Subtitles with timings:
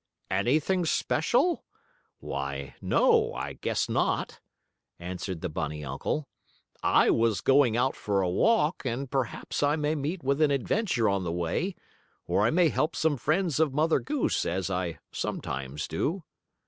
[0.31, 1.63] "Anything special?
[2.17, 4.39] Why, no, I guess not,"
[4.97, 6.27] answered the bunny uncle.
[6.81, 11.07] "I was going out for a walk, and perhaps I may meet with an adventure
[11.07, 11.75] on the way,
[12.25, 16.23] or I may help some friends of Mother Goose, as I sometimes do."